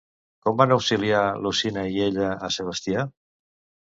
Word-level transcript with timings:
Com 0.45 0.55
van 0.59 0.71
auxiliar 0.75 1.19
Lucina 1.47 1.83
i 1.97 2.01
ella 2.05 2.31
a 2.47 2.49
Sebastià? 2.57 3.05